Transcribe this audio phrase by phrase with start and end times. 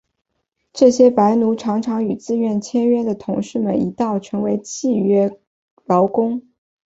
[0.73, 5.39] 这些白奴常常与自愿签约的同事们一道成为契约
[5.85, 6.41] 劳工。